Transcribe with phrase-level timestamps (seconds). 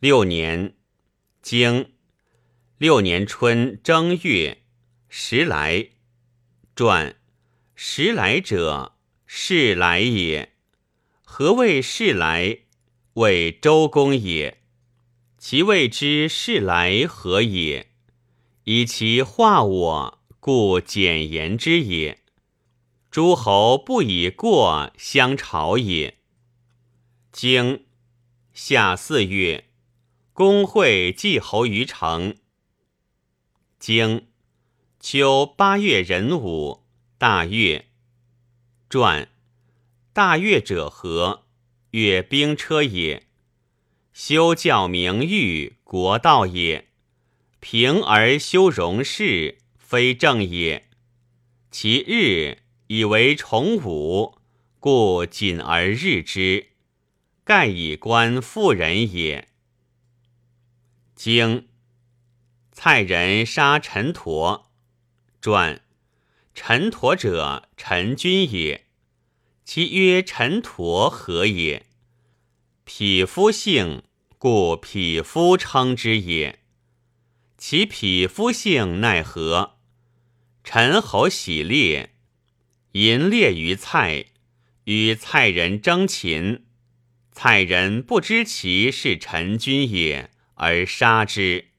[0.00, 0.76] 六年，
[1.42, 1.92] 经
[2.78, 4.62] 六年春正月，
[5.10, 5.90] 时来。
[6.74, 7.16] 传
[7.74, 10.54] 时来者，是来也。
[11.22, 12.60] 何谓是来？
[13.12, 14.62] 谓周公也。
[15.36, 17.90] 其谓之是来何也？
[18.64, 22.22] 以其化我，故简言之也。
[23.10, 26.16] 诸侯不以过相朝也。
[27.30, 27.84] 经
[28.54, 29.66] 夏四月，
[30.40, 32.34] 公会季侯于城。
[33.78, 34.28] 经
[34.98, 36.86] 秋八月壬午，
[37.18, 37.88] 大悦。
[38.88, 39.28] 传
[40.14, 41.44] 大悦者何？
[41.90, 43.26] 阅兵车也。
[44.14, 46.88] 修教名誉，国道也。
[47.58, 50.88] 平而修容事，非正也。
[51.70, 54.38] 其日以为重武，
[54.78, 56.68] 故谨而日之。
[57.44, 59.49] 盖以观妇人也。
[61.20, 61.68] 经
[62.72, 64.70] 蔡人杀陈陀。
[65.42, 65.82] 传
[66.54, 68.86] 陈陀者，陈君也。
[69.62, 71.84] 其曰陈陀何也？
[72.84, 74.02] 匹夫姓，
[74.38, 76.60] 故匹夫称之也。
[77.58, 79.76] 其匹夫姓奈何？
[80.64, 82.14] 陈侯喜猎，
[82.92, 84.24] 淫猎于蔡，
[84.84, 86.64] 与蔡人争禽。
[87.30, 90.30] 蔡人不知其是陈君也，
[90.62, 91.70] 而杀之。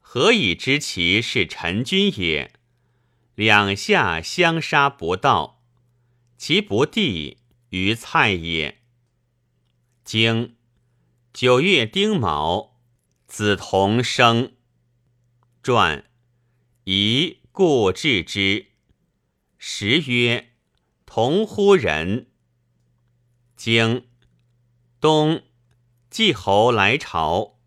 [0.00, 2.52] 何以知其是陈君也？
[3.36, 5.62] 两下相杀不道，
[6.36, 8.82] 其不弟于蔡也。
[10.02, 10.56] 经
[11.32, 12.76] 九月丁卯，
[13.28, 14.52] 子同生。
[15.62, 16.04] 传
[16.82, 18.66] 宜故治之。
[19.58, 20.50] 时曰：
[21.06, 22.26] 同乎人。
[23.56, 24.08] 经。
[25.00, 25.44] 冬，
[26.10, 27.60] 季侯来朝。